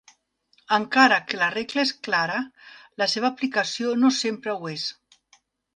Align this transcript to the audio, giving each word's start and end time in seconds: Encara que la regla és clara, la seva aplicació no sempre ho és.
Encara 0.77 1.19
que 1.27 1.39
la 1.41 1.49
regla 1.57 1.83
és 1.89 1.93
clara, 2.09 2.41
la 3.03 3.11
seva 3.15 3.33
aplicació 3.33 3.95
no 4.05 4.15
sempre 4.23 4.59
ho 4.59 4.77
és. 4.79 4.93